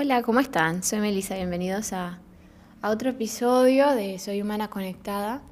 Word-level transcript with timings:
Hola, 0.00 0.22
¿cómo 0.22 0.38
están? 0.38 0.84
Soy 0.84 1.00
Melissa, 1.00 1.34
bienvenidos 1.34 1.92
a, 1.92 2.20
otro 2.84 3.10
episodio 3.10 3.90
de 3.96 4.20
Soy 4.20 4.40
Humana 4.40 4.70
Conectada. 4.70 5.42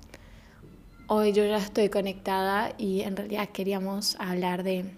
Hoy 1.08 1.32
yo 1.32 1.44
ya 1.44 1.56
estoy 1.56 1.88
conectada 1.88 2.72
y 2.78 3.00
en 3.00 3.16
realidad 3.16 3.48
queríamos 3.48 4.14
hablar 4.20 4.62
de, 4.62 4.94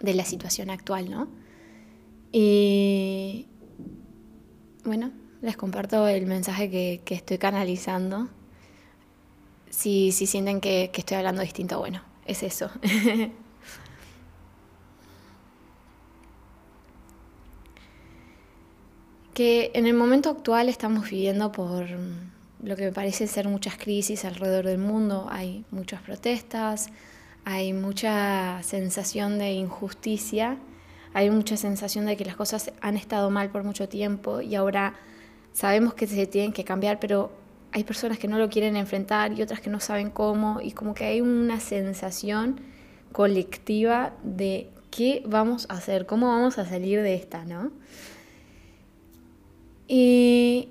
la 0.00 0.24
situación 0.24 0.70
actual, 0.70 1.10
¿no? 1.10 1.26
Y 2.30 3.48
bueno, 4.84 5.10
les 5.42 5.56
comparto 5.56 6.06
el 6.06 6.26
mensaje 6.26 6.70
que, 6.70 7.02
estoy 7.16 7.38
canalizando. 7.38 8.28
Si, 9.70 10.12
si 10.12 10.26
sienten 10.26 10.60
que, 10.60 10.90
que 10.92 11.00
estoy 11.00 11.16
hablando 11.16 11.42
distinto, 11.42 11.80
bueno, 11.80 12.00
es 12.26 12.44
eso. 12.44 12.70
que 19.36 19.70
en 19.74 19.86
el 19.86 19.92
momento 19.92 20.30
actual 20.30 20.70
estamos 20.70 21.10
viviendo 21.10 21.52
por 21.52 21.84
lo 22.62 22.74
que 22.74 22.86
me 22.86 22.92
parece 22.92 23.26
ser 23.26 23.46
muchas 23.48 23.76
crisis 23.76 24.24
alrededor 24.24 24.64
del 24.64 24.78
mundo. 24.78 25.26
Hay 25.28 25.66
muchas 25.70 26.00
protestas, 26.00 26.88
hay 27.44 27.74
mucha 27.74 28.62
sensación 28.62 29.38
de 29.38 29.52
injusticia, 29.52 30.56
hay 31.12 31.28
mucha 31.28 31.58
sensación 31.58 32.06
de 32.06 32.16
que 32.16 32.24
las 32.24 32.34
cosas 32.34 32.72
han 32.80 32.96
estado 32.96 33.28
mal 33.28 33.50
por 33.50 33.62
mucho 33.62 33.90
tiempo 33.90 34.40
y 34.40 34.54
ahora 34.54 34.94
sabemos 35.52 35.92
que 35.92 36.06
se 36.06 36.26
tienen 36.26 36.54
que 36.54 36.64
cambiar, 36.64 36.98
pero 36.98 37.30
hay 37.72 37.84
personas 37.84 38.18
que 38.18 38.28
no 38.28 38.38
lo 38.38 38.48
quieren 38.48 38.74
enfrentar 38.74 39.38
y 39.38 39.42
otras 39.42 39.60
que 39.60 39.68
no 39.68 39.80
saben 39.80 40.08
cómo 40.08 40.62
y 40.62 40.72
como 40.72 40.94
que 40.94 41.04
hay 41.04 41.20
una 41.20 41.60
sensación 41.60 42.58
colectiva 43.12 44.14
de 44.24 44.70
qué 44.90 45.22
vamos 45.26 45.66
a 45.68 45.74
hacer, 45.74 46.06
cómo 46.06 46.28
vamos 46.28 46.56
a 46.56 46.64
salir 46.64 47.02
de 47.02 47.16
esta, 47.16 47.44
¿no? 47.44 47.70
Y 49.88 50.70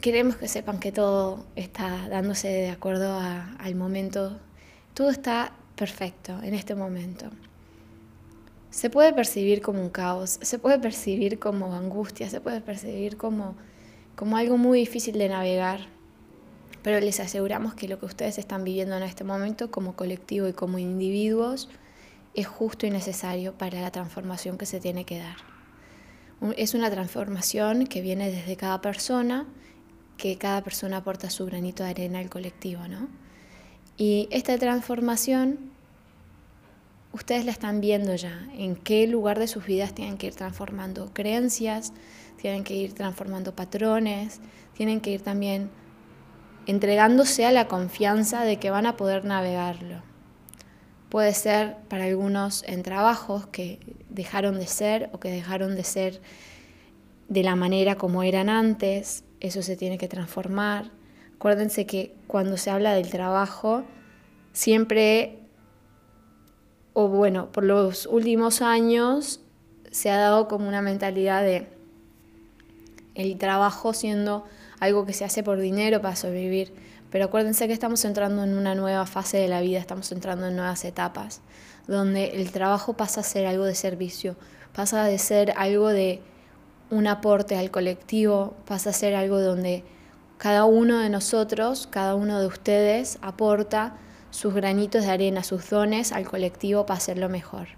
queremos 0.00 0.36
que 0.36 0.48
sepan 0.48 0.78
que 0.78 0.92
todo 0.92 1.44
está 1.56 2.08
dándose 2.08 2.48
de 2.48 2.70
acuerdo 2.70 3.18
al 3.18 3.74
momento. 3.74 4.38
Todo 4.94 5.10
está 5.10 5.52
perfecto 5.76 6.40
en 6.42 6.54
este 6.54 6.74
momento. 6.74 7.30
Se 8.70 8.90
puede 8.90 9.12
percibir 9.12 9.62
como 9.62 9.80
un 9.80 9.90
caos, 9.90 10.38
se 10.42 10.58
puede 10.58 10.78
percibir 10.78 11.38
como 11.38 11.74
angustia, 11.74 12.28
se 12.28 12.40
puede 12.40 12.60
percibir 12.60 13.16
como, 13.16 13.54
como 14.16 14.36
algo 14.36 14.56
muy 14.56 14.80
difícil 14.80 15.16
de 15.16 15.28
navegar, 15.28 15.86
pero 16.82 16.98
les 17.00 17.20
aseguramos 17.20 17.74
que 17.74 17.88
lo 17.88 17.98
que 17.98 18.06
ustedes 18.06 18.36
están 18.36 18.64
viviendo 18.64 18.96
en 18.96 19.04
este 19.04 19.22
momento 19.22 19.70
como 19.70 19.94
colectivo 19.94 20.48
y 20.48 20.52
como 20.52 20.78
individuos 20.78 21.68
es 22.34 22.48
justo 22.48 22.86
y 22.86 22.90
necesario 22.90 23.54
para 23.54 23.80
la 23.80 23.92
transformación 23.92 24.58
que 24.58 24.66
se 24.66 24.80
tiene 24.80 25.04
que 25.04 25.18
dar. 25.18 25.53
Es 26.52 26.74
una 26.74 26.90
transformación 26.90 27.86
que 27.86 28.02
viene 28.02 28.30
desde 28.30 28.56
cada 28.56 28.80
persona, 28.80 29.46
que 30.16 30.36
cada 30.36 30.62
persona 30.62 30.98
aporta 30.98 31.30
su 31.30 31.46
granito 31.46 31.82
de 31.82 31.90
arena 31.90 32.18
al 32.18 32.28
colectivo, 32.28 32.86
¿no? 32.86 33.08
Y 33.96 34.28
esta 34.30 34.58
transformación, 34.58 35.58
ustedes 37.12 37.44
la 37.44 37.52
están 37.52 37.80
viendo 37.80 38.14
ya, 38.14 38.46
en 38.58 38.76
qué 38.76 39.06
lugar 39.06 39.38
de 39.38 39.46
sus 39.46 39.64
vidas 39.64 39.94
tienen 39.94 40.18
que 40.18 40.26
ir 40.26 40.34
transformando 40.34 41.12
creencias, 41.12 41.92
tienen 42.40 42.64
que 42.64 42.74
ir 42.74 42.92
transformando 42.92 43.54
patrones, 43.54 44.40
tienen 44.74 45.00
que 45.00 45.10
ir 45.10 45.22
también 45.22 45.70
entregándose 46.66 47.46
a 47.46 47.52
la 47.52 47.68
confianza 47.68 48.44
de 48.44 48.58
que 48.58 48.70
van 48.70 48.86
a 48.86 48.96
poder 48.96 49.24
navegarlo. 49.24 50.02
Puede 51.08 51.32
ser 51.32 51.76
para 51.88 52.04
algunos 52.04 52.64
en 52.64 52.82
trabajos 52.82 53.46
que 53.46 53.78
dejaron 54.14 54.58
de 54.58 54.66
ser 54.66 55.10
o 55.12 55.18
que 55.18 55.30
dejaron 55.30 55.74
de 55.74 55.84
ser 55.84 56.20
de 57.28 57.42
la 57.42 57.56
manera 57.56 57.96
como 57.96 58.22
eran 58.22 58.48
antes, 58.48 59.24
eso 59.40 59.62
se 59.62 59.76
tiene 59.76 59.98
que 59.98 60.08
transformar. 60.08 60.90
Acuérdense 61.34 61.84
que 61.84 62.14
cuando 62.26 62.56
se 62.56 62.70
habla 62.70 62.94
del 62.94 63.10
trabajo, 63.10 63.82
siempre, 64.52 65.40
o 66.92 67.08
bueno, 67.08 67.50
por 67.50 67.64
los 67.64 68.06
últimos 68.06 68.62
años 68.62 69.40
se 69.90 70.10
ha 70.10 70.16
dado 70.16 70.48
como 70.48 70.68
una 70.68 70.80
mentalidad 70.80 71.42
de 71.42 71.68
el 73.14 73.36
trabajo 73.38 73.92
siendo 73.92 74.44
algo 74.84 75.04
que 75.06 75.12
se 75.12 75.24
hace 75.24 75.42
por 75.42 75.58
dinero 75.58 76.00
para 76.00 76.16
sobrevivir. 76.16 76.72
Pero 77.10 77.26
acuérdense 77.26 77.66
que 77.66 77.72
estamos 77.72 78.04
entrando 78.04 78.42
en 78.44 78.56
una 78.56 78.74
nueva 78.74 79.06
fase 79.06 79.38
de 79.38 79.48
la 79.48 79.60
vida, 79.60 79.78
estamos 79.78 80.10
entrando 80.12 80.46
en 80.48 80.56
nuevas 80.56 80.84
etapas, 80.84 81.42
donde 81.86 82.40
el 82.40 82.50
trabajo 82.50 82.94
pasa 82.94 83.20
a 83.20 83.24
ser 83.24 83.46
algo 83.46 83.64
de 83.64 83.74
servicio, 83.74 84.36
pasa 84.74 85.04
de 85.04 85.18
ser 85.18 85.52
algo 85.56 85.88
de 85.88 86.22
un 86.90 87.06
aporte 87.06 87.56
al 87.56 87.70
colectivo, 87.70 88.56
pasa 88.66 88.90
a 88.90 88.92
ser 88.92 89.14
algo 89.14 89.40
donde 89.40 89.84
cada 90.38 90.64
uno 90.64 90.98
de 90.98 91.08
nosotros, 91.08 91.86
cada 91.90 92.14
uno 92.14 92.40
de 92.40 92.46
ustedes 92.46 93.18
aporta 93.22 93.96
sus 94.30 94.52
granitos 94.52 95.04
de 95.04 95.10
arena, 95.10 95.44
sus 95.44 95.70
dones 95.70 96.10
al 96.10 96.26
colectivo 96.26 96.86
para 96.86 96.98
hacerlo 96.98 97.28
mejor. 97.28 97.68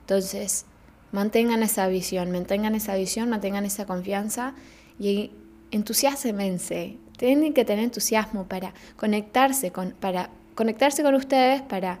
Entonces, 0.00 0.64
mantengan 1.10 1.62
esa 1.62 1.88
visión, 1.88 2.30
mantengan 2.30 2.74
esa 2.76 2.94
visión, 2.94 3.28
mantengan 3.28 3.64
esa 3.64 3.86
confianza 3.86 4.54
y 4.98 5.32
entusiasmense, 5.70 6.96
tienen 7.16 7.52
que 7.52 7.64
tener 7.64 7.84
entusiasmo 7.84 8.44
para 8.44 8.74
conectarse 8.96 9.70
con, 9.72 9.92
para 9.92 10.30
conectarse 10.54 11.02
con 11.02 11.14
ustedes, 11.14 11.62
para 11.62 11.98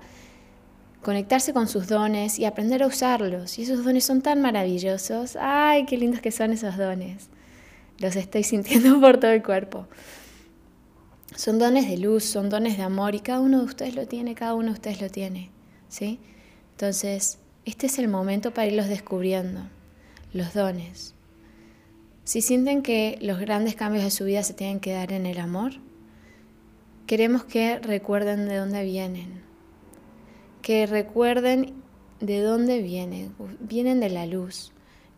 conectarse 1.02 1.52
con 1.52 1.68
sus 1.68 1.88
dones 1.88 2.38
y 2.38 2.44
aprender 2.44 2.82
a 2.82 2.86
usarlos. 2.86 3.58
Y 3.58 3.62
esos 3.62 3.84
dones 3.84 4.04
son 4.04 4.22
tan 4.22 4.40
maravillosos. 4.40 5.36
¡Ay, 5.40 5.86
qué 5.86 5.96
lindos 5.96 6.20
que 6.20 6.30
son 6.30 6.52
esos 6.52 6.76
dones! 6.76 7.28
Los 7.98 8.16
estoy 8.16 8.44
sintiendo 8.44 9.00
por 9.00 9.18
todo 9.18 9.32
el 9.32 9.42
cuerpo. 9.42 9.86
Son 11.34 11.58
dones 11.58 11.88
de 11.88 11.98
luz, 11.98 12.24
son 12.24 12.48
dones 12.48 12.76
de 12.76 12.82
amor 12.82 13.14
y 13.14 13.20
cada 13.20 13.40
uno 13.40 13.58
de 13.58 13.64
ustedes 13.64 13.94
lo 13.94 14.06
tiene, 14.06 14.34
cada 14.34 14.54
uno 14.54 14.66
de 14.66 14.72
ustedes 14.72 15.00
lo 15.00 15.10
tiene. 15.10 15.50
¿sí? 15.88 16.20
Entonces, 16.72 17.38
este 17.64 17.86
es 17.86 17.98
el 17.98 18.08
momento 18.08 18.52
para 18.52 18.66
irlos 18.66 18.88
descubriendo, 18.88 19.60
los 20.32 20.54
dones. 20.54 21.14
Si 22.28 22.42
sienten 22.42 22.82
que 22.82 23.16
los 23.22 23.38
grandes 23.38 23.74
cambios 23.74 24.04
de 24.04 24.10
su 24.10 24.26
vida 24.26 24.42
se 24.42 24.52
tienen 24.52 24.80
que 24.80 24.92
dar 24.92 25.12
en 25.12 25.24
el 25.24 25.38
amor, 25.38 25.72
queremos 27.06 27.42
que 27.44 27.78
recuerden 27.78 28.46
de 28.46 28.56
dónde 28.56 28.84
vienen, 28.84 29.40
que 30.60 30.84
recuerden 30.84 31.72
de 32.20 32.42
dónde 32.42 32.82
vienen. 32.82 33.34
Vienen 33.60 33.98
de 33.98 34.10
la 34.10 34.26
luz, 34.26 34.72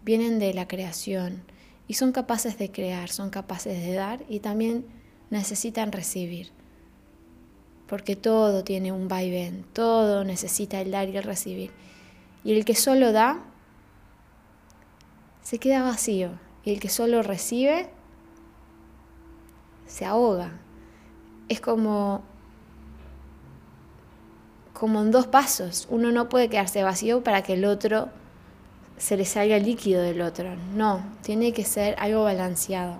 vienen 0.04 0.38
de 0.38 0.54
la 0.54 0.68
creación 0.68 1.42
y 1.88 1.94
son 1.94 2.12
capaces 2.12 2.58
de 2.58 2.70
crear, 2.70 3.08
son 3.08 3.30
capaces 3.30 3.82
de 3.82 3.92
dar 3.92 4.24
y 4.28 4.38
también 4.38 4.86
necesitan 5.30 5.90
recibir. 5.90 6.52
Porque 7.88 8.14
todo 8.14 8.62
tiene 8.62 8.92
un 8.92 9.08
vaivén, 9.08 9.64
todo 9.72 10.22
necesita 10.22 10.80
el 10.80 10.92
dar 10.92 11.08
y 11.08 11.16
el 11.16 11.24
recibir. 11.24 11.72
Y 12.44 12.52
el 12.52 12.64
que 12.64 12.76
solo 12.76 13.10
da, 13.10 13.42
se 15.42 15.58
queda 15.58 15.82
vacío, 15.82 16.38
y 16.64 16.72
el 16.72 16.80
que 16.80 16.88
solo 16.88 17.22
recibe 17.22 17.90
se 19.86 20.04
ahoga. 20.04 20.52
Es 21.48 21.60
como 21.60 22.22
como 24.80 25.02
en 25.02 25.10
dos 25.10 25.26
pasos. 25.26 25.86
Uno 25.90 26.10
no 26.10 26.30
puede 26.30 26.48
quedarse 26.48 26.82
vacío 26.82 27.22
para 27.22 27.42
que 27.42 27.52
el 27.52 27.66
otro 27.66 28.08
se 28.96 29.18
le 29.18 29.26
salga 29.26 29.56
el 29.56 29.64
líquido 29.64 30.00
del 30.00 30.22
otro. 30.22 30.56
No, 30.74 31.04
tiene 31.20 31.52
que 31.52 31.64
ser 31.64 31.96
algo 31.98 32.24
balanceado. 32.24 32.98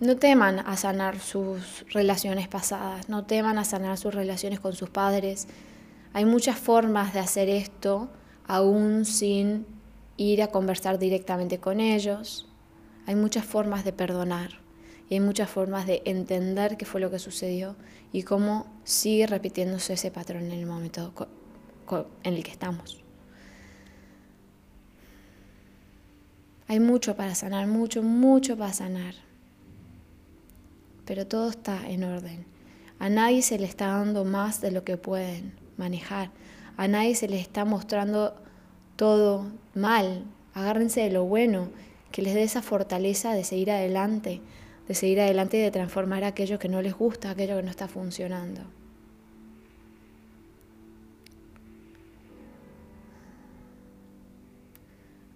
No 0.00 0.16
teman 0.16 0.58
a 0.58 0.76
sanar 0.76 1.20
sus 1.20 1.84
relaciones 1.92 2.48
pasadas, 2.48 3.08
no 3.08 3.26
teman 3.26 3.58
a 3.58 3.64
sanar 3.64 3.96
sus 3.96 4.12
relaciones 4.12 4.58
con 4.58 4.74
sus 4.74 4.90
padres. 4.90 5.46
Hay 6.12 6.24
muchas 6.24 6.58
formas 6.58 7.14
de 7.14 7.20
hacer 7.20 7.48
esto 7.48 8.08
aún 8.48 9.04
sin 9.04 9.66
ir 10.18 10.42
a 10.42 10.48
conversar 10.48 10.98
directamente 10.98 11.58
con 11.58 11.80
ellos. 11.80 12.46
Hay 13.06 13.14
muchas 13.14 13.46
formas 13.46 13.84
de 13.84 13.94
perdonar 13.94 14.60
y 15.08 15.14
hay 15.14 15.20
muchas 15.20 15.48
formas 15.48 15.86
de 15.86 16.02
entender 16.04 16.76
qué 16.76 16.84
fue 16.84 17.00
lo 17.00 17.10
que 17.10 17.18
sucedió 17.18 17.76
y 18.12 18.24
cómo 18.24 18.66
sigue 18.84 19.26
repitiéndose 19.26 19.94
ese 19.94 20.10
patrón 20.10 20.44
en 20.44 20.52
el 20.52 20.66
momento 20.66 21.14
en 22.22 22.34
el 22.34 22.44
que 22.44 22.50
estamos. 22.50 23.02
Hay 26.66 26.80
mucho 26.80 27.16
para 27.16 27.34
sanar, 27.34 27.66
mucho, 27.66 28.02
mucho 28.02 28.58
para 28.58 28.74
sanar. 28.74 29.14
Pero 31.06 31.26
todo 31.26 31.48
está 31.48 31.88
en 31.88 32.04
orden. 32.04 32.44
A 32.98 33.08
nadie 33.08 33.40
se 33.40 33.58
le 33.58 33.64
está 33.64 33.86
dando 33.86 34.26
más 34.26 34.60
de 34.60 34.72
lo 34.72 34.84
que 34.84 34.98
pueden 34.98 35.54
manejar. 35.78 36.30
A 36.76 36.86
nadie 36.88 37.14
se 37.14 37.28
le 37.28 37.40
está 37.40 37.64
mostrando 37.64 38.34
todo 38.98 39.46
mal, 39.74 40.24
agárrense 40.54 41.02
de 41.02 41.10
lo 41.10 41.22
bueno, 41.22 41.68
que 42.10 42.20
les 42.20 42.34
dé 42.34 42.42
esa 42.42 42.62
fortaleza 42.62 43.32
de 43.32 43.44
seguir 43.44 43.70
adelante, 43.70 44.40
de 44.88 44.94
seguir 44.94 45.20
adelante 45.20 45.56
y 45.56 45.60
de 45.60 45.70
transformar 45.70 46.24
aquello 46.24 46.58
que 46.58 46.68
no 46.68 46.82
les 46.82 46.94
gusta, 46.94 47.30
aquello 47.30 47.56
que 47.56 47.62
no 47.62 47.70
está 47.70 47.86
funcionando. 47.86 48.60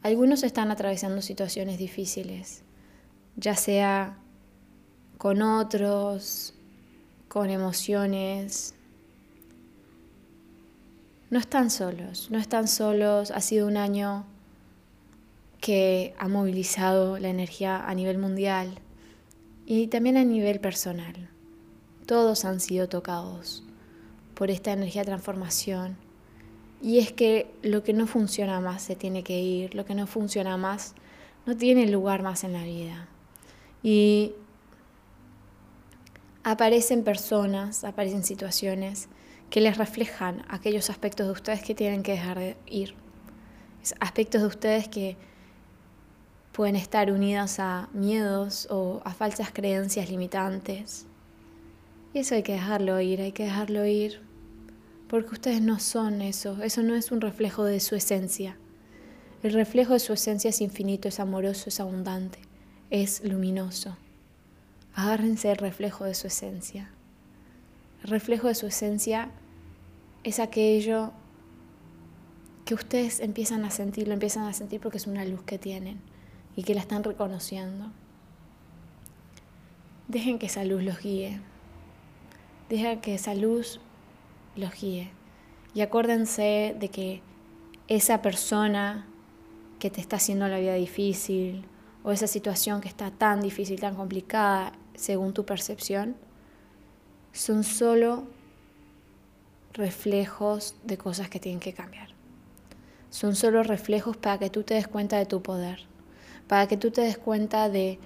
Algunos 0.03 0.43
están 0.43 0.73
atravesando 0.73 1.23
situaciones 1.23 1.79
difíciles, 1.79 2.65
ya 3.37 3.55
sea 3.55 4.19
con 5.19 5.41
otros, 5.41 6.55
con 7.29 7.49
emociones. 7.49 8.75
No 11.33 11.39
están 11.39 11.71
solos, 11.71 12.29
no 12.31 12.37
están 12.37 12.69
solos. 12.69 13.31
Ha 13.31 13.41
sido 13.41 13.67
un 13.67 13.79
año 13.79 14.27
que 15.63 16.15
ha 16.19 16.29
movilizado 16.29 17.19
la 17.19 17.31
energía 17.31 17.89
a 17.89 17.95
nivel 17.95 18.19
mundial 18.19 18.79
y 19.65 19.87
también 19.87 20.19
a 20.19 20.25
nivel 20.25 20.61
personal. 20.61 21.31
Todos 22.05 22.45
han 22.45 22.61
sido 22.61 22.87
tocados 22.87 23.65
por 24.35 24.51
esta 24.51 24.73
energía 24.73 25.01
de 25.01 25.07
transformación. 25.07 25.97
Y 26.83 26.99
es 26.99 27.13
que 27.13 27.51
lo 27.63 27.83
que 27.83 27.95
no 27.95 28.07
funciona 28.07 28.61
más 28.61 28.83
se 28.83 28.95
tiene 28.95 29.25
que 29.25 29.41
ir, 29.41 29.75
lo 29.75 29.87
que 29.87 29.95
no 29.95 30.07
funciona 30.07 30.59
más 30.59 30.95
no 31.47 31.57
tiene 31.57 31.87
lugar 31.87 32.23
más 32.23 32.45
en 32.45 32.53
la 32.53 32.63
vida. 32.63 33.09
Y 33.83 34.35
aparecen 36.45 37.05
personas, 37.05 37.85
aparecen 37.85 38.23
situaciones 38.23 39.09
que 39.53 39.61
les 39.61 39.77
reflejan 39.77 40.47
aquellos 40.49 40.89
aspectos 40.89 41.27
de 41.27 41.33
ustedes 41.33 41.63
que 41.63 41.75
tienen 41.75 42.03
que 42.03 42.13
dejar 42.13 42.39
de 42.39 42.57
ir. 42.67 42.95
Aspectos 44.01 44.41
de 44.41 44.47
ustedes 44.47 44.89
que 44.89 45.19
pueden 46.53 46.75
estar 46.75 47.13
unidos 47.13 47.59
a 47.59 47.91
miedos 47.93 48.67
o 48.71 49.03
a 49.05 49.13
falsas 49.13 49.51
creencias 49.53 50.09
limitantes. 50.09 51.05
Y 52.15 52.21
eso 52.21 52.35
hay 52.35 52.43
que 52.43 52.55
dejarlo 52.55 52.99
ir, 53.03 53.21
hay 53.21 53.33
que 53.33 53.45
dejarlo 53.45 53.85
ir, 53.85 54.23
porque 55.07 55.35
ustedes 55.35 55.61
no 55.61 55.79
son 55.79 56.23
eso, 56.23 56.63
eso 56.63 56.83
no 56.83 56.95
es 56.95 57.13
un 57.13 57.21
reflejo 57.21 57.65
de 57.65 57.81
su 57.81 57.95
esencia. 57.95 58.57
El 59.43 59.53
reflejo 59.53 59.93
de 59.93 60.01
su 60.01 60.15
esencia 60.15 60.49
es 60.49 60.63
infinito, 60.63 61.09
es 61.09 61.21
amoroso, 61.21 61.69
es 61.69 61.79
abundante, 61.79 62.39
es 62.89 63.23
luminoso. 63.23 63.99
Agárrense 64.95 65.51
el 65.51 65.59
reflejo 65.59 66.07
de 66.07 66.15
su 66.15 66.29
esencia. 66.29 66.91
El 68.03 68.09
reflejo 68.09 68.49
de 68.49 68.55
su 68.55 68.67
esencia 68.67 69.31
es 70.25 70.39
aquello 70.39 71.13
que 72.65 72.75
ustedes 72.75 73.21
empiezan 73.21 73.65
a 73.65 73.71
sentir, 73.71 74.07
lo 74.07 74.15
empiezan 74.15 74.45
a 74.45 74.53
sentir 74.53 74.81
porque 74.81 74.99
es 74.99 75.07
una 75.07 75.25
luz 75.25 75.43
que 75.43 75.59
tienen 75.59 76.01
y 76.57 76.63
que 76.63 76.75
la 76.75 76.81
están 76.81 77.03
reconociendo. 77.03 77.91
Dejen 80.09 80.39
que 80.39 80.47
esa 80.47 80.65
luz 80.65 80.83
los 80.83 81.01
guíe. 81.01 81.41
Dejen 82.69 83.01
que 83.01 83.15
esa 83.15 83.35
luz 83.35 83.81
los 84.57 84.73
guíe. 84.81 85.11
Y 85.75 85.81
acuérdense 85.81 86.77
de 86.79 86.89
que 86.89 87.23
esa 87.89 88.23
persona 88.23 89.07
que 89.79 89.91
te 89.91 90.01
está 90.01 90.17
haciendo 90.17 90.47
la 90.49 90.59
vida 90.59 90.75
difícil 90.75 91.65
o 92.05 92.13
esa 92.13 92.27
situación 92.27 92.81
que 92.81 92.89
está 92.89 93.11
tan 93.11 93.41
difícil, 93.41 93.81
tan 93.81 93.95
complicada, 93.97 94.73
según 94.95 95.33
tu 95.33 95.45
percepción, 95.45 96.17
son 97.33 97.65
solo 97.65 98.27
reflejos 99.73 100.77
de 100.85 100.99
cosas 100.99 101.29
que 101.29 101.41
tienen 101.41 101.61
que 101.61 101.73
cambiar. 101.73 102.09
Son 103.11 103.37
solo 103.37 103.63
reflejos 103.63 104.17
para 104.17 104.39
que 104.39 104.51
tú 104.51 104.63
te 104.63 104.75
des 104.75 104.89
cuenta 104.89 105.19
de 105.19 105.27
tu 105.27 105.43
poder 105.43 105.93
para 106.53 106.67
que 106.67 106.77
tú 106.77 106.91
te 106.91 107.01
des 107.01 107.17
cuenta 107.17 107.71
de 107.71 107.99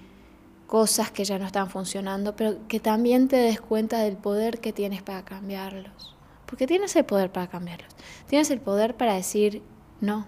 cosas 0.68 1.10
que 1.10 1.24
ya 1.24 1.36
no 1.36 1.46
están 1.46 1.68
funcionando, 1.68 2.36
pero 2.36 2.68
que 2.68 2.78
también 2.78 3.26
te 3.26 3.36
des 3.36 3.60
cuenta 3.60 3.98
del 3.98 4.16
poder 4.16 4.60
que 4.60 4.72
tienes 4.72 5.02
para 5.02 5.24
cambiarlos. 5.24 6.14
Porque 6.46 6.68
tienes 6.68 6.94
el 6.94 7.04
poder 7.04 7.32
para 7.32 7.48
cambiarlos. 7.48 7.92
Tienes 8.28 8.50
el 8.50 8.60
poder 8.60 8.96
para 8.96 9.14
decir, 9.14 9.62
no, 10.00 10.26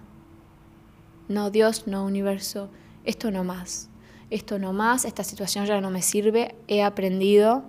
no 1.29 1.49
Dios, 1.49 1.87
no 1.87 2.05
universo, 2.05 2.69
esto 3.05 3.31
no 3.31 3.45
más. 3.45 3.89
Esto 4.29 4.59
no 4.59 4.73
más, 4.73 5.05
esta 5.05 5.23
situación 5.23 5.65
ya 5.65 5.79
no 5.79 5.89
me 5.89 6.01
sirve, 6.01 6.55
he 6.67 6.83
aprendido, 6.83 7.63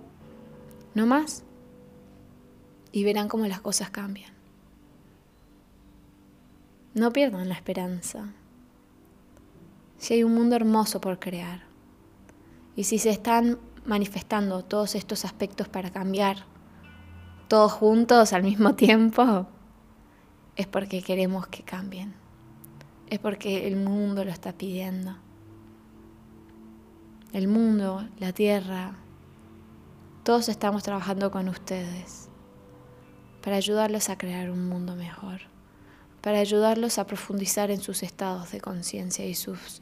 no 0.95 1.07
más. 1.07 1.45
Y 2.93 3.05
verán 3.05 3.29
cómo 3.29 3.47
las 3.47 3.61
cosas 3.61 3.91
cambian. 3.91 4.33
No 6.95 7.13
pierdan 7.13 7.49
la 7.49 7.55
esperanza 7.55 8.33
si 10.01 10.15
hay 10.15 10.25
un 10.25 10.35
mundo 10.35 10.57
hermoso 10.57 11.01
por 11.01 11.19
crear. 11.19 11.63
Y 12.75 12.85
si 12.85 12.99
se 12.99 13.11
están 13.11 13.59
manifestando 13.85 14.65
todos 14.65 14.95
estos 14.95 15.27
aspectos 15.27 15.69
para 15.69 15.91
cambiar, 15.91 16.39
todos 17.49 17.73
juntos 17.73 18.33
al 18.33 18.43
mismo 18.43 18.75
tiempo, 18.77 19.47
es 20.57 20.67
porque 20.67 21.03
queremos 21.03 21.47
que 21.49 21.63
cambien. 21.63 22.15
Es 23.09 23.19
porque 23.19 23.69
el 23.69 23.77
mundo 23.77 24.25
lo 24.25 24.31
está 24.31 24.53
pidiendo. 24.55 25.17
El 27.35 27.47
mundo, 27.47 28.09
la 28.19 28.33
tierra, 28.33 28.95
todos 30.25 30.49
estamos 30.49 30.83
trabajando 30.83 31.31
con 31.31 31.49
ustedes 31.49 32.30
para 33.43 33.57
ayudarlos 33.57 34.09
a 34.09 34.19
crear 34.19 34.51
un 34.51 34.69
mundo 34.69 34.97
mejor 34.97 35.51
para 36.21 36.39
ayudarlos 36.39 36.99
a 36.99 37.07
profundizar 37.07 37.71
en 37.71 37.81
sus 37.81 38.03
estados 38.03 38.53
de 38.53 38.61
conciencia 38.61 39.27
y 39.27 39.35
sus 39.35 39.81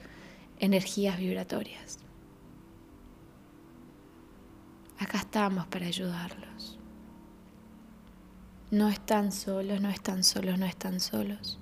energías 0.61 1.19
vibratorias. 1.19 1.99
Acá 4.99 5.19
estamos 5.19 5.67
para 5.67 5.87
ayudarlos. 5.87 6.79
No 8.71 8.89
están 8.89 9.33
solos, 9.33 9.81
no 9.81 9.89
están 9.89 10.23
solos, 10.25 10.59
no 10.59 10.67
están 10.67 11.01
solos. 11.01 11.59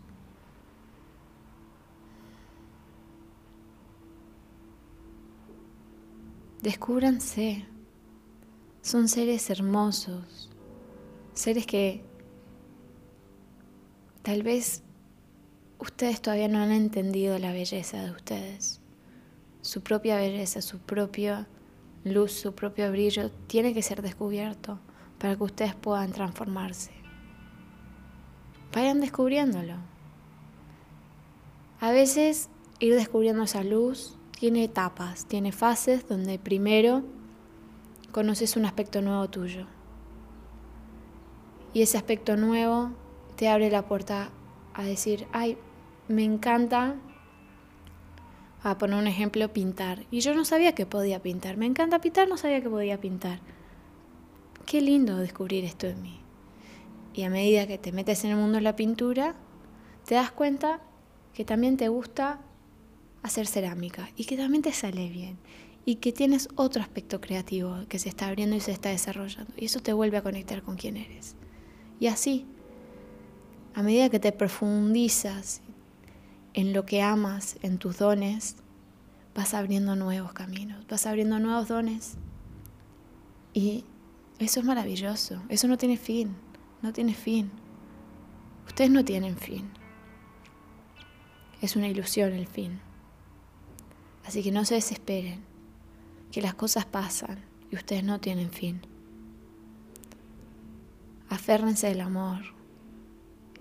Descúbranse. 6.63 7.67
Son 8.83 9.09
seres 9.09 9.51
hermosos, 9.51 10.49
seres 11.37 11.67
que 11.67 12.03
Tal 14.27 14.43
vez 14.43 14.83
ustedes 15.79 16.21
todavía 16.21 16.49
no 16.49 16.59
han 16.59 16.73
entendido 16.73 17.39
la 17.39 17.53
belleza 17.53 18.03
de 18.03 18.11
ustedes. 18.11 18.81
Su 19.61 19.83
propia 19.83 20.17
belleza, 20.17 20.63
su 20.63 20.81
propia 20.81 21.47
luz, 22.03 22.33
su 22.33 22.53
propio 22.53 22.91
brillo 22.91 23.31
tiene 23.47 23.73
que 23.73 23.83
ser 23.83 24.03
descubierto 24.03 24.81
para 25.21 25.37
que 25.37 25.45
ustedes 25.45 25.77
puedan 25.77 26.11
transformarse. 26.11 26.91
Vayan 28.75 29.01
descubriéndolo. 29.01 29.75
A 31.79 31.93
veces 31.93 32.49
ir 32.81 32.97
descubriendo 32.97 33.45
esa 33.45 33.63
luz 33.63 34.19
tiene 34.37 34.65
etapas, 34.65 35.27
tiene 35.27 35.53
fases 35.53 36.09
donde 36.09 36.41
primero 36.41 37.05
conoces 38.11 38.57
un 38.57 38.65
aspecto 38.65 39.03
nuevo 39.03 39.31
tuyo. 39.31 39.69
Y 41.77 41.83
ese 41.83 41.99
aspecto 41.99 42.39
nuevo 42.39 42.89
te 43.37 43.51
abre 43.51 43.71
la 43.71 43.87
puerta 43.87 44.31
a 44.73 44.85
decir, 44.85 45.27
ay, 45.33 45.59
me 46.09 46.25
encanta, 46.25 46.95
a 48.63 48.79
poner 48.79 48.99
un 48.99 49.07
ejemplo, 49.07 49.53
pintar. 49.53 50.07
Y 50.11 50.21
yo 50.21 50.35
no 50.35 50.47
sabía 50.47 50.75
que 50.75 50.87
podía 50.87 51.21
pintar. 51.21 51.59
Me 51.59 51.67
encanta 51.67 52.01
pintar, 52.01 52.29
no 52.29 52.39
sabía 52.39 52.63
que 52.63 52.71
podía 52.71 52.99
pintar. 52.99 53.41
Qué 54.65 54.81
lindo 54.81 55.19
descubrir 55.19 55.67
esto 55.67 55.87
en 55.87 56.01
mí. 56.01 56.19
Y 57.13 57.25
a 57.25 57.29
medida 57.29 57.67
que 57.67 57.77
te 57.77 57.93
metes 57.93 58.25
en 58.25 58.31
el 58.31 58.39
mundo 58.39 58.55
de 58.55 58.63
la 58.63 58.75
pintura, 58.75 59.35
te 60.07 60.15
das 60.15 60.31
cuenta 60.31 60.81
que 61.35 61.45
también 61.45 61.77
te 61.77 61.89
gusta 61.89 62.41
hacer 63.23 63.47
cerámica 63.47 64.09
y 64.17 64.25
que 64.25 64.39
también 64.39 64.63
te 64.63 64.73
sale 64.73 65.11
bien 65.11 65.37
y 65.85 65.97
que 65.97 66.13
tienes 66.13 66.49
otro 66.55 66.81
aspecto 66.81 67.21
creativo 67.21 67.85
que 67.91 67.99
se 67.99 68.09
está 68.09 68.29
abriendo 68.29 68.57
y 68.57 68.61
se 68.61 68.73
está 68.73 68.89
desarrollando. 68.89 69.53
Y 69.59 69.67
eso 69.67 69.81
te 69.81 69.93
vuelve 69.93 70.17
a 70.17 70.23
conectar 70.23 70.63
con 70.63 70.77
quién 70.77 70.97
eres. 70.97 71.37
Y 71.99 72.09
así 72.09 72.47
a 73.77 73.83
medida 73.83 74.09
que 74.09 74.19
te 74.19 74.33
profundizas 74.33 75.61
en 76.55 76.73
lo 76.73 76.87
que 76.87 77.03
amas, 77.03 77.59
en 77.61 77.77
tus 77.77 77.99
dones, 77.99 78.57
vas 79.35 79.53
abriendo 79.53 79.95
nuevos 79.97 80.33
caminos, 80.33 80.87
vas 80.89 81.05
abriendo 81.05 81.39
nuevos 81.39 81.69
dones. 81.69 82.17
Y 83.53 83.85
eso 84.39 84.61
es 84.61 84.67
maravilloso, 84.67 85.43
eso 85.51 85.69
no 85.69 85.77
tiene 85.77 85.99
fin, 85.99 86.35
no 86.81 86.95
tiene 86.95 87.13
fin. 87.13 87.51
Ustedes 88.67 88.91
no 88.91 89.05
tienen 89.05 89.37
fin. 89.37 89.69
Es 91.61 91.77
una 91.77 91.89
ilusión 91.89 92.33
el 92.33 92.47
fin. 92.47 92.81
Así 94.25 94.43
que 94.43 94.53
no 94.53 94.65
se 94.65 94.77
desesperen, 94.77 95.45
que 96.33 96.41
las 96.41 96.55
cosas 96.55 96.87
pasan 96.87 97.45
y 97.71 97.77
ustedes 97.77 98.05
no 98.05 98.21
tienen 98.21 98.51
fin. 98.51 98.81
Aférrense 101.29 101.89
del 101.89 102.01
amor, 102.01 102.57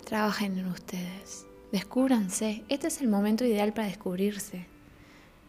Trabajen 0.06 0.60
en 0.60 0.68
ustedes. 0.68 1.48
Descúbranse. 1.72 2.64
Este 2.70 2.88
es 2.88 3.02
el 3.02 3.08
momento 3.08 3.44
ideal 3.44 3.74
para 3.74 3.88
descubrirse. 3.88 4.68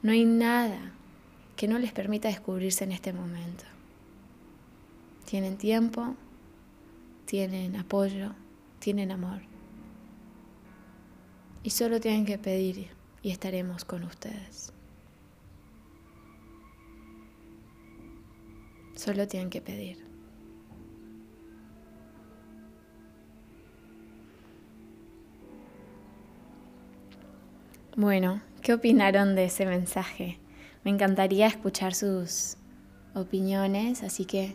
No 0.03 0.13
hay 0.13 0.25
nada 0.25 0.93
que 1.57 1.69
no 1.69 1.79
les 1.79 1.93
permita 1.93 2.29
descubrirse 2.29 2.85
en 2.85 2.93
este 2.93 3.13
momento. 3.13 3.65
Tienen 5.27 5.59
tiempo, 5.59 6.17
tienen 7.27 7.77
apoyo, 7.77 8.33
tienen 8.79 9.13
amor. 9.13 9.43
Y 11.63 11.71
solo 11.71 12.01
tienen 12.01 12.25
que 12.25 12.39
pedir 12.39 12.89
y 13.21 13.31
estaremos 13.31 13.85
con 13.85 14.05
ustedes. 14.05 14.73
Solo 18.95 19.29
tienen 19.29 19.51
que 19.51 19.61
pedir. 19.61 20.07
Bueno, 27.97 28.43
¿qué 28.61 28.75
opinaron 28.75 29.35
de 29.35 29.47
ese 29.47 29.65
mensaje? 29.65 30.39
Me 30.85 30.91
encantaría 30.91 31.47
escuchar 31.47 31.95
sus 31.95 32.59
opiniones, 33.15 34.03
así 34.03 34.27
que 34.27 34.55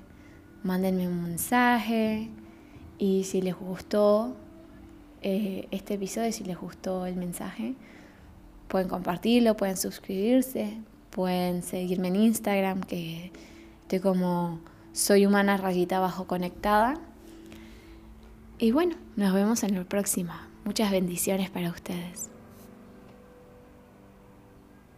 mándenme 0.62 1.08
un 1.08 1.24
mensaje 1.24 2.30
y 3.00 3.24
si 3.24 3.42
les 3.42 3.56
gustó 3.56 4.36
eh, 5.24 5.68
este 5.72 5.96
episodio, 5.96 6.32
si 6.32 6.44
les 6.44 6.56
gustó 6.56 7.08
el 7.08 7.16
mensaje, 7.16 7.74
pueden 8.68 8.88
compartirlo, 8.88 9.58
pueden 9.58 9.76
suscribirse, 9.76 10.78
pueden 11.10 11.64
seguirme 11.64 12.10
en 12.10 12.18
Instagram, 12.18 12.82
que 12.82 13.32
estoy 13.82 14.02
como 14.02 14.60
soy 14.94 15.26
humana 15.26 15.58
rayita 15.58 16.00
bajo 16.00 16.28
conectada. 16.28 16.94
Y 18.60 18.72
bueno, 18.72 18.98
nos 19.16 19.34
vemos 19.34 19.64
en 19.64 19.74
la 19.74 19.84
próxima. 19.84 20.48
Muchas 20.64 20.92
bendiciones 20.92 21.50
para 21.50 21.72
ustedes. 21.72 22.30